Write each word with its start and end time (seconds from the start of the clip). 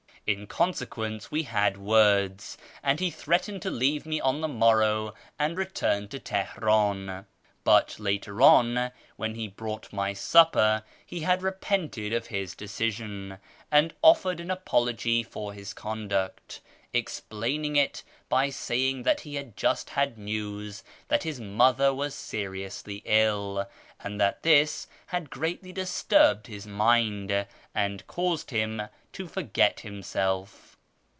In 0.27 0.45
consequence, 0.47 1.29
we 1.31 1.43
had 1.43 1.77
words, 1.77 2.57
and 2.83 2.99
he 3.01 3.09
threatened 3.09 3.61
to 3.63 3.69
leave 3.71 4.05
me 4.05 4.21
on 4.21 4.39
the 4.39 4.47
morrow 4.47 5.13
and 5.39 5.57
return 5.57 6.07
to 6.09 6.19
Teheran; 6.19 7.25
but 7.65 7.99
later 7.99 8.41
on, 8.41 8.91
when 9.17 9.33
he 9.35 9.47
brought 9.49 9.91
my 9.91 10.13
supper, 10.13 10.83
he 11.05 11.21
had 11.21 11.41
repented 11.41 12.13
of 12.13 12.27
his 12.27 12.55
decision, 12.55 13.39
and 13.71 13.93
offered 14.03 14.39
an 14.39 14.51
apology 14.51 15.21
for 15.23 15.51
his 15.53 15.73
conduct, 15.73 16.61
explaining 16.93 17.75
it 17.75 18.03
by 18.29 18.49
saying 18.49 19.03
that 19.03 19.21
he 19.21 19.35
had 19.35 19.57
just 19.57 19.91
had 19.91 20.17
news 20.17 20.83
that 21.07 21.23
bis 21.23 21.39
mother 21.39 21.93
was 21.93 22.13
seriously 22.13 23.01
ill, 23.05 23.67
and 24.03 24.19
that 24.19 24.43
this 24.43 24.87
had 25.07 25.29
greatly 25.29 25.71
disturbed 25.71 26.47
his 26.47 26.65
mind, 26.67 27.45
and 27.75 28.05
caused 28.07 28.49
him 28.51 28.81
to 29.13 29.27
forget 29.27 29.81
himself. 29.81 30.67